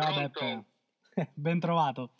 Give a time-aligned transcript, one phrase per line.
[0.00, 0.66] Ciao Pronto?
[1.14, 2.14] Beppe, ben trovato.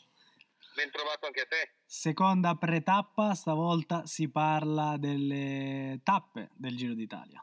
[0.74, 1.76] Ben trovato anche a te.
[1.86, 7.42] Seconda pre-tappa, stavolta si parla delle tappe del Giro d'Italia.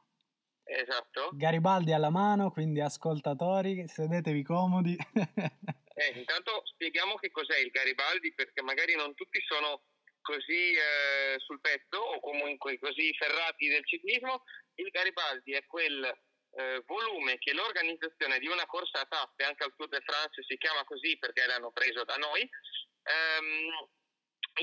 [0.64, 1.32] Esatto.
[1.34, 4.96] Garibaldi alla mano, quindi ascoltatori, sedetevi comodi.
[5.16, 9.86] eh, intanto spieghiamo che cos'è il Garibaldi perché magari non tutti sono
[10.22, 14.44] così eh, sul pezzo o comunque così ferrati del ciclismo.
[14.76, 16.16] Il Garibaldi è quel
[16.58, 20.58] eh, volume che l'organizzazione di una corsa a tappe, anche al Tour de France si
[20.58, 23.88] chiama così perché l'hanno preso da noi, ehm,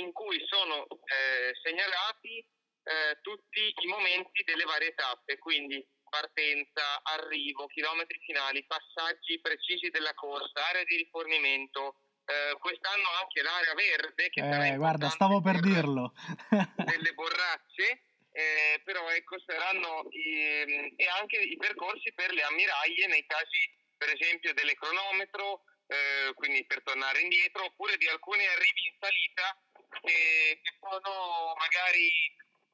[0.02, 2.38] in cui sono eh, segnalati
[2.84, 10.14] eh, tutti i momenti delle varie tappe, quindi partenza, arrivo, chilometri finali, passaggi precisi della
[10.14, 12.00] corsa, area di rifornimento.
[12.24, 16.14] Eh, quest'anno anche l'area verde che eh, guarda, stavo per, per dirlo.
[16.48, 18.02] delle borracce
[18.34, 23.62] eh, però ecco saranno i, e anche i percorsi per le ammiraglie nei casi
[23.96, 29.56] per esempio dell'ecronometro, eh, quindi per tornare indietro, oppure di alcuni arrivi in salita
[30.02, 32.10] che, che sono magari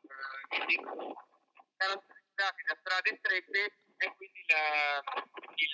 [0.00, 0.80] eh,
[1.76, 3.60] caratterizzati da strade strette
[4.00, 4.96] e quindi la,
[5.60, 5.72] il,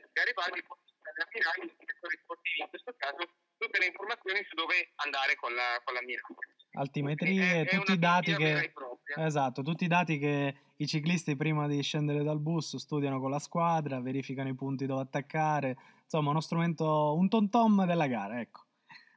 [0.00, 0.76] il Garibaldi può
[1.12, 3.20] ammiraglie, i settori sportivi in questo caso,
[3.58, 8.34] tutte le informazioni su dove andare con la, con l'ammiraglia altimetrie, è, tutti i dati
[8.34, 8.72] che...
[9.14, 13.38] Esatto, tutti i dati che i ciclisti prima di scendere dal bus studiano con la
[13.38, 18.66] squadra, verificano i punti dove attaccare, insomma uno strumento, un tom tom della gara, ecco.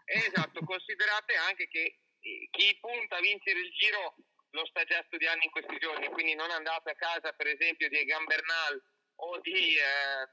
[0.05, 1.99] Esatto, considerate anche che
[2.51, 4.15] chi punta a vincere il giro
[4.51, 7.97] lo sta già studiando in questi giorni, quindi non andate a casa per esempio di
[7.97, 8.81] Egan Bernal
[9.21, 10.23] o di, eh,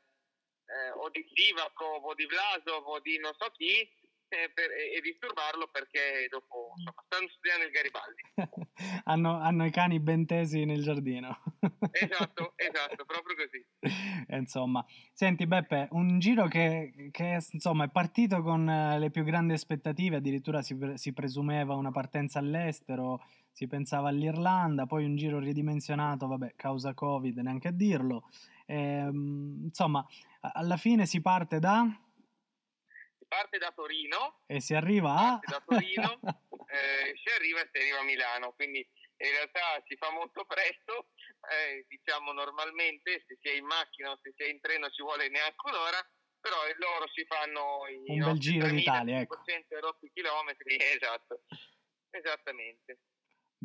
[0.72, 3.88] eh, o di Sivakov o di Vlasov o di non so chi,
[4.28, 8.22] e, per, e, disturbarlo perché dopo insomma, stanno studiando il Garibaldi.
[9.04, 11.38] hanno, hanno, i cani ben tesi nel giardino.
[11.92, 13.64] esatto, esatto, proprio così.
[14.36, 19.52] insomma, senti Beppe, un giro che, che insomma, è partito con eh, le più grandi
[19.52, 26.26] aspettative, addirittura si, si presumeva una partenza all'estero, si pensava all'Irlanda, poi un giro ridimensionato,
[26.26, 28.28] vabbè, causa Covid, neanche a dirlo.
[28.66, 30.04] E, ehm, insomma,
[30.40, 31.86] alla fine si parte da
[33.26, 34.42] parte da Torino.
[34.46, 35.40] E si arriva a?
[35.42, 36.20] Da Torino
[36.70, 38.52] eh, si arriva e si arriva a Milano.
[38.52, 41.10] Quindi in realtà si fa molto presto.
[41.50, 45.02] Eh, diciamo normalmente se si è in macchina o se si è in treno ci
[45.02, 46.00] vuole neanche un'ora.
[46.40, 49.42] Però loro si fanno i un bel giro d'Italia ecco.
[50.12, 50.76] chilometri.
[50.96, 51.42] Esatto.
[52.10, 53.00] Esattamente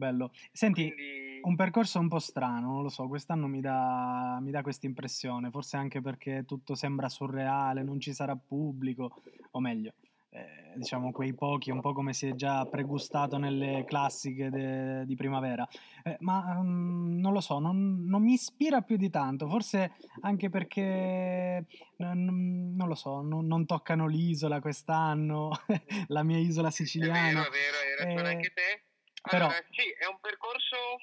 [0.01, 0.31] Bello.
[0.51, 1.41] Senti, Quindi...
[1.43, 5.51] un percorso un po' strano, non lo so, quest'anno mi dà, mi dà questa impressione,
[5.51, 9.93] forse anche perché tutto sembra surreale, non ci sarà pubblico, o meglio,
[10.31, 15.13] eh, diciamo quei pochi, un po' come si è già pregustato nelle classiche de, di
[15.13, 15.67] primavera.
[16.01, 19.91] Eh, ma um, non lo so, non, non, mi ispira più di tanto, forse
[20.21, 21.63] anche perché
[21.97, 25.51] non, non lo so, non, non, toccano l'isola quest'anno,
[26.07, 27.19] la mia isola siciliana.
[27.19, 28.90] È vero, è vero, hai ragione eh, anche te.
[29.21, 29.45] Però...
[29.45, 30.97] Allora, sì, è un percorso,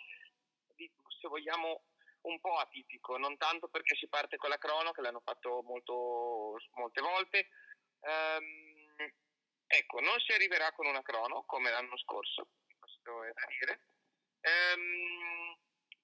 [0.76, 1.84] se vogliamo,
[2.22, 6.56] un po' atipico, non tanto perché si parte con la crono, che l'hanno fatto molto,
[6.72, 7.48] molte volte.
[8.00, 9.12] Um,
[9.66, 13.80] ecco, non si arriverà con una crono come l'anno scorso, questo è da dire.
[14.74, 15.56] Um,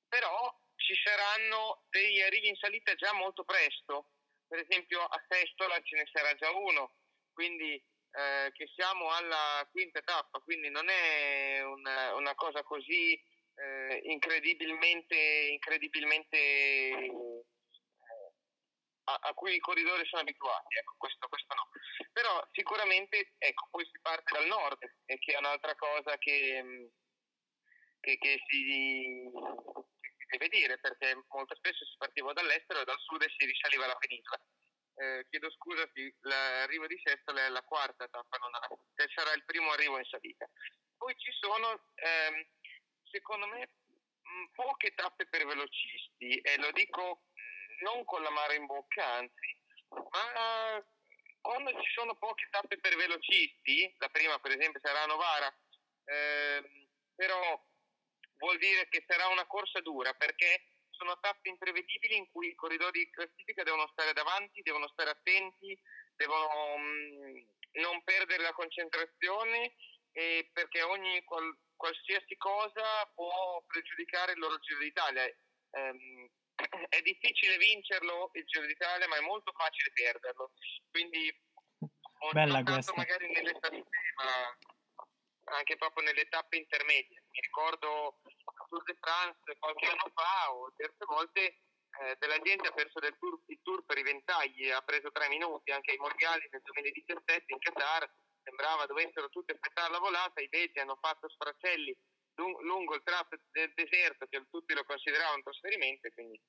[0.08, 4.10] però ci saranno degli arrivi in salita già molto presto.
[4.46, 6.94] Per esempio a Sestola ce ne sarà già uno,
[7.32, 7.82] quindi
[8.14, 13.20] eh, che siamo alla quinta tappa, quindi non è una, una cosa così
[13.56, 15.16] eh, incredibilmente,
[15.50, 17.44] incredibilmente eh,
[19.04, 21.68] a, a, cui i corridori sono abituati, ecco, questo, questo no.
[22.12, 26.90] Però sicuramente ecco, poi si parte dal nord, e che è un'altra cosa che,
[27.98, 29.28] che, che, si,
[30.00, 33.44] che si deve dire, perché molto spesso si partiva dall'estero e dal sud e si
[33.44, 34.38] risaliva la penisola
[34.96, 35.88] eh, chiedo scusa,
[36.20, 38.68] l'arrivo di Sestola è la quarta tappa, non la,
[39.14, 40.48] sarà il primo arrivo in salita.
[40.96, 42.46] Poi ci sono, ehm,
[43.10, 43.70] secondo me,
[44.52, 47.24] poche tappe per velocisti e lo dico
[47.80, 49.58] non con la mare in bocca, anzi,
[49.88, 50.84] ma
[51.40, 55.54] quando ci sono poche tappe per velocisti, la prima per esempio sarà a Novara,
[56.04, 57.62] ehm, però
[58.38, 63.00] vuol dire che sarà una corsa dura perché sono tappe imprevedibili in cui i corridori
[63.00, 65.78] di classifica devono stare davanti, devono stare attenti,
[66.16, 67.36] devono mh, mm,
[67.82, 69.74] non perdere la concentrazione
[70.12, 75.24] eh, perché ogni qual, qualsiasi cosa può pregiudicare il loro Giro d'Italia.
[75.24, 76.30] Eh,
[76.88, 80.52] è difficile vincerlo il Giro d'Italia, ma è molto facile perderlo.
[80.90, 81.34] Quindi
[82.32, 87.22] Bella tanto magari nelle salite, ma anche proprio nelle tappe intermedie.
[87.30, 88.20] Mi ricordo
[88.74, 91.62] Tour de France qualche anno fa o terze volte
[92.02, 95.70] eh, della gente ha perso tour, il tour per i ventagli, ha preso tre minuti
[95.70, 98.10] anche ai mondiali nel 2017 in Qatar,
[98.42, 101.96] sembrava dovessero tutti aspettare la volata, i veti hanno fatto sfracelli
[102.34, 106.40] lungo il tratto del deserto che tutti lo consideravano un trasferimento quindi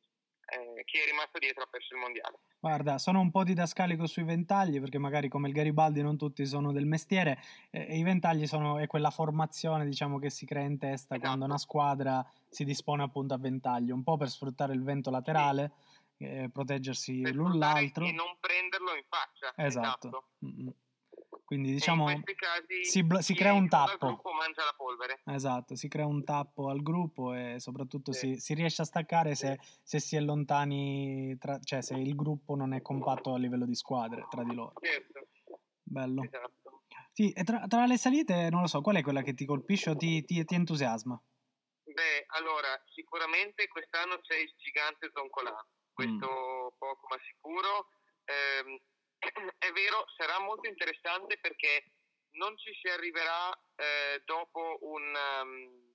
[0.47, 2.39] eh, chi è rimasto dietro ha perso il mondiale.
[2.59, 6.71] Guarda, sono un po' didascalico sui ventagli perché magari come il Garibaldi non tutti sono
[6.71, 7.39] del mestiere
[7.69, 11.27] eh, e i ventagli sono è quella formazione diciamo che si crea in testa esatto.
[11.27, 15.74] quando una squadra si dispone appunto a ventaglio, un po' per sfruttare il vento laterale,
[16.18, 16.25] sì.
[16.25, 19.53] eh, proteggersi l'un l'altro e non prenderlo in faccia.
[19.56, 20.07] Esatto.
[20.07, 20.27] esatto.
[20.45, 20.69] Mm-hmm.
[21.45, 22.07] Quindi diciamo
[22.81, 23.92] si, si crea un tappo.
[23.92, 25.21] Il gruppo mangia la polvere.
[25.25, 28.33] Esatto, si crea un tappo al gruppo e soprattutto sì.
[28.33, 32.56] si, si, riesce a staccare se, se, si è lontani, tra, cioè se il gruppo
[32.56, 34.74] non è compatto a livello di squadre tra di loro.
[34.81, 35.27] Certo.
[35.83, 36.24] Bello.
[36.24, 36.83] Esatto.
[37.12, 39.91] Sì, e tra, tra, le salite, non lo so, qual è quella che ti colpisce
[39.91, 41.21] o ti, ti, ti entusiasma?
[41.83, 45.63] Beh, allora, sicuramente quest'anno c'è il gigante Zoncolan,
[45.94, 46.77] questo mm.
[46.80, 47.88] poco ma sicuro.
[48.25, 48.81] Eh,
[49.57, 51.92] è vero, sarà molto interessante perché
[52.36, 55.04] non ci si arriverà eh, dopo un
[55.42, 55.94] um,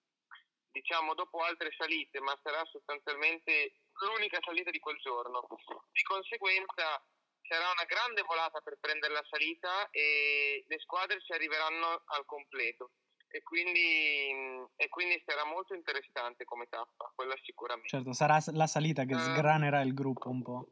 [0.71, 5.47] diciamo dopo altre salite, ma sarà sostanzialmente l'unica salita di quel giorno.
[5.93, 7.03] Di conseguenza
[7.43, 12.93] sarà una grande volata per prendere la salita e le squadre ci arriveranno al completo.
[13.32, 17.88] E quindi, e quindi sarà molto interessante come tappa, quella sicuramente.
[17.88, 20.69] Certo, sarà la salita che uh, sgranerà il gruppo un po'.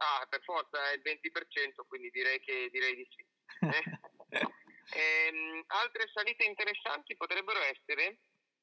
[0.00, 3.26] Ah, per forza è il 20%, quindi direi, che, direi di sì.
[4.94, 8.20] ehm, altre salite interessanti potrebbero essere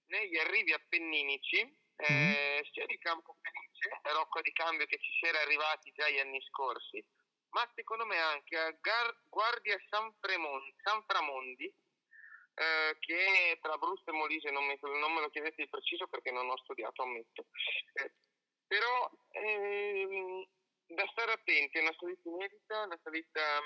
[0.07, 1.59] negli arrivi appenninici,
[1.97, 2.71] eh, mm.
[2.71, 6.41] sia di Campo Felice, Rocco di Cambio che ci si era arrivati già gli anni
[6.47, 7.03] scorsi,
[7.49, 11.65] ma secondo me anche a Gar- Guardia San, Fremon- San Framondi,
[12.55, 16.07] eh, che è tra Abruzzo e Molise, non, me, non me lo chiedete di preciso
[16.07, 17.47] perché non ho studiato, ammetto.
[17.93, 18.13] Eh,
[18.67, 20.47] però ehm,
[20.87, 23.59] da stare attenti, è una salita inedita, una salita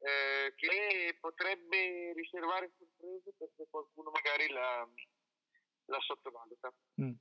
[0.00, 4.88] eh, che potrebbe riservare sorprese perché qualcuno magari la,
[5.86, 6.72] la sottovaluta.
[7.00, 7.12] Mm,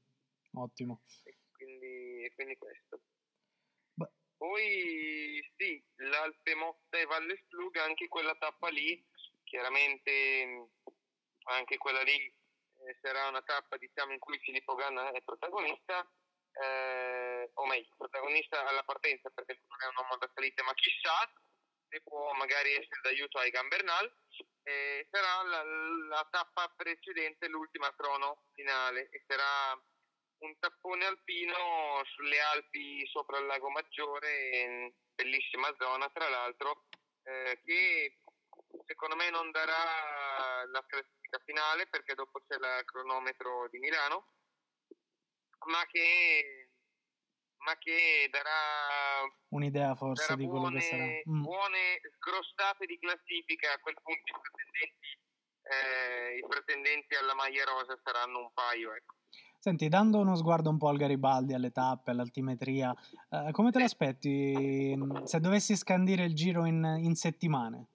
[0.53, 1.03] ottimo.
[1.23, 3.01] E quindi, e quindi questo.
[3.93, 4.09] Beh.
[4.37, 9.03] Poi sì, l'Alpe Motta e Valle Splug, anche quella tappa lì,
[9.43, 10.69] chiaramente
[11.47, 16.07] anche quella lì eh, sarà una tappa diciamo, in cui Filippo Ganna è protagonista
[16.51, 21.31] eh, o meglio, protagonista alla partenza perché non è un uomo da salita, ma chissà
[21.87, 24.13] se può magari essere d'aiuto ai Gambernal.
[24.63, 29.79] Eh, sarà la, la, tappa precedente, l'ultima crono finale, e sarà
[30.39, 36.85] un tappone alpino sulle Alpi sopra il Lago Maggiore, bellissima zona tra l'altro,
[37.23, 38.19] eh, che
[38.85, 44.35] secondo me non darà la classifica finale perché dopo c'è il cronometro di Milano
[45.65, 46.64] ma che,
[47.59, 51.05] ma che darà un'idea forse darà di quello buone, che sarà.
[51.05, 51.41] Mm.
[51.41, 55.09] Buone scrostate di classifica, a quel punto i pretendenti,
[55.63, 58.93] eh, i pretendenti alla maglia rosa saranno un paio.
[58.93, 59.15] Ecco.
[59.59, 62.93] Senti, dando uno sguardo un po' al Garibaldi, alle tappe, all'altimetria,
[63.29, 67.87] eh, come te l'aspetti se dovessi scandire il giro in, in settimane?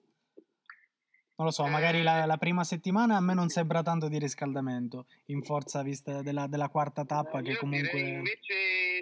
[1.41, 5.07] non lo so, magari la, la, prima settimana a me non sembra tanto di riscaldamento,
[5.27, 7.89] in forza vista della, della quarta tappa che comunque...
[7.91, 9.00] Direi invece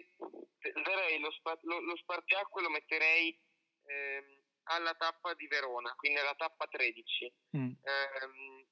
[1.30, 3.38] lo, spa, lo, lo spartiacque lo metterei
[3.86, 7.72] ehm, alla tappa di Verona, quindi alla tappa 13, mm.
[7.82, 8.68] ehm,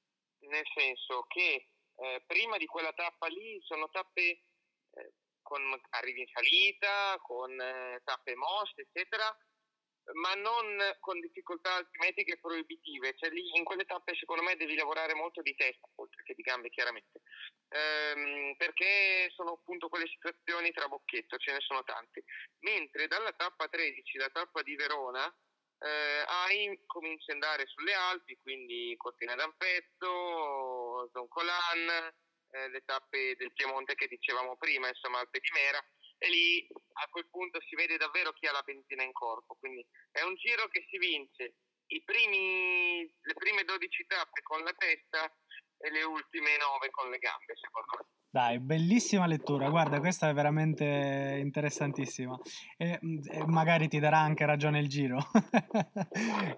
[0.50, 5.12] nel senso che eh, prima di quella tappa lì sono tappe eh,
[5.42, 9.26] con arrivi in salita, con eh, tappe mosse, eccetera,
[10.14, 15.14] ma non con difficoltà altimetriche proibitive, cioè lì in quelle tappe secondo me devi lavorare
[15.14, 17.20] molto di testa oltre che di gambe chiaramente,
[17.68, 22.24] ehm, perché sono appunto quelle situazioni tra bocchetto, ce ne sono tante,
[22.60, 25.26] mentre dalla tappa 13, la tappa di Verona,
[25.80, 32.12] eh, hai cominci ad andare sulle Alpi, quindi Cortina d'Ampezzo, Zoncolan,
[32.50, 35.82] eh, le tappe del Piemonte che dicevamo prima, insomma Alpe di Mera,
[36.18, 39.54] e lì a quel punto si vede davvero chi ha la benzina in corpo.
[39.54, 41.54] Quindi è un giro che si vince
[42.04, 45.32] primi, le prime 12 tappe con la testa
[45.78, 48.16] e le ultime 9 con le gambe, secondo me.
[48.30, 52.38] Dai, bellissima lettura, guarda, questa è veramente interessantissima
[52.76, 55.16] e, e magari ti darà anche ragione il giro,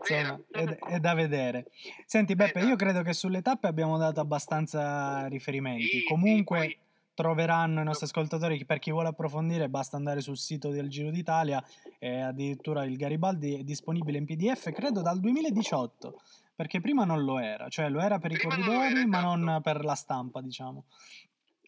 [0.01, 1.71] insomma, è, è, da vedere.
[2.07, 6.79] Senti Beppe, io credo che sulle tappe abbiamo dato abbastanza riferimenti, comunque...
[7.13, 8.65] Troveranno i nostri ascoltatori.
[8.65, 11.63] Per chi vuole approfondire, basta andare sul sito del Giro d'Italia.
[11.99, 16.19] E addirittura il Garibaldi è disponibile in PDF, credo dal 2018,
[16.61, 19.49] perché prima non lo era, cioè lo era per prima i corridori, non ma non
[19.49, 19.61] esatto.
[19.63, 20.85] per la stampa, diciamo.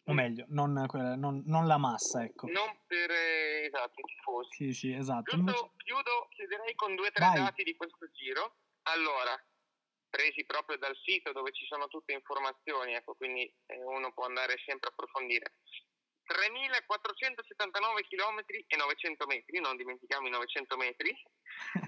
[0.05, 0.71] O meglio, non,
[1.17, 2.45] non, non la massa, ecco.
[2.45, 4.49] Non per eh, esatto, i tifosi.
[4.51, 5.31] Sì, sì, esatto.
[5.31, 7.39] Chiudo, chiudo, chiuderei con due o tre Vai.
[7.41, 8.57] dati di questo giro.
[8.83, 9.33] Allora,
[10.11, 14.61] presi proprio dal sito dove ci sono tutte informazioni, ecco, quindi eh, uno può andare
[14.63, 15.57] sempre a approfondire.
[16.29, 21.17] 3.479 km e 900 metri, non dimentichiamo i 900 metri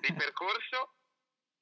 [0.02, 1.05] di percorso,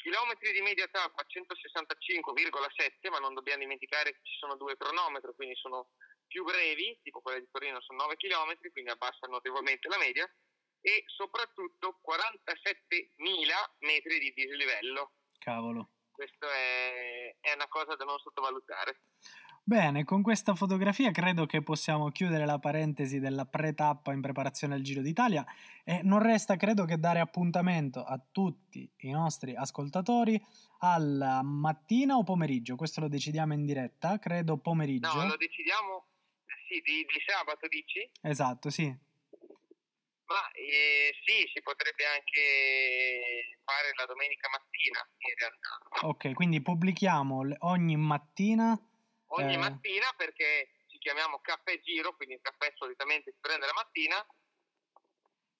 [0.03, 5.55] chilometri di media tappa 165,7, ma non dobbiamo dimenticare che ci sono due cronometri, quindi
[5.55, 5.87] sono
[6.27, 10.29] più brevi, tipo quella di Torino sono 9 km, quindi abbassa notevolmente la media,
[10.81, 15.13] e soprattutto 47.000 metri di dislivello.
[15.39, 15.91] Cavolo.
[16.11, 18.99] Questo è, è una cosa da non sottovalutare.
[19.65, 24.81] Bene, con questa fotografia credo che possiamo chiudere la parentesi della pre-tappa in preparazione al
[24.81, 25.45] Giro d'Italia
[25.85, 30.37] e non resta credo che dare appuntamento a tutti i nostri ascoltatori
[30.79, 35.15] alla mattina o pomeriggio, questo lo decidiamo in diretta, credo pomeriggio.
[35.15, 36.07] No, lo decidiamo
[36.67, 38.09] sì, di, di sabato dici?
[38.21, 38.87] Esatto, sì.
[38.87, 46.05] Ma eh, sì, si potrebbe anche fare la domenica mattina in realtà.
[46.07, 48.77] Ok, quindi pubblichiamo ogni mattina
[49.37, 49.57] ogni eh...
[49.57, 54.25] mattina perché ci chiamiamo caffè giro, quindi il caffè solitamente si prende la mattina.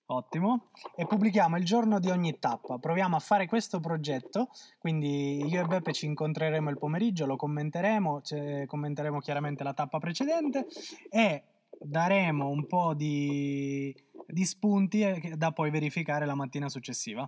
[0.06, 2.78] Ottimo, e pubblichiamo il giorno di ogni tappa.
[2.78, 8.22] Proviamo a fare questo progetto, quindi io e Beppe ci incontreremo il pomeriggio, lo commenteremo,
[8.68, 10.68] commenteremo chiaramente la tappa precedente
[11.10, 11.44] e
[11.80, 13.96] daremo un po' di,
[14.28, 17.28] di spunti eh, da poi verificare la mattina successiva.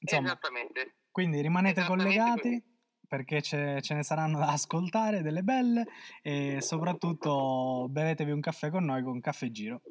[0.00, 0.96] Insomma, Esattamente.
[1.10, 2.40] Quindi rimanete Esattamente collegati.
[2.40, 2.71] Quindi
[3.12, 5.84] perché ce, ce, ne saranno da ascoltare delle belle
[6.22, 9.82] e soprattutto bevetevi un caffè con noi con Caffè Giro.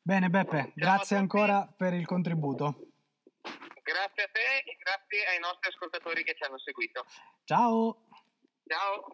[0.00, 2.92] Bene Beppe, grazie ancora per il contributo.
[3.82, 7.04] Grazie a te e grazie ai nostri ascoltatori che ci hanno seguito.
[7.44, 8.06] Ciao!
[8.66, 9.12] Ciao!